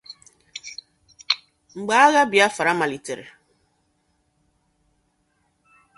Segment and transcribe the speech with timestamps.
[1.79, 3.25] Mgbe agha Biafra malitere